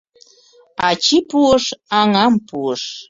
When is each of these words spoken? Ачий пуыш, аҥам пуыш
Ачий 0.87 1.23
пуыш, 1.29 1.65
аҥам 1.99 2.33
пуыш 2.47 2.81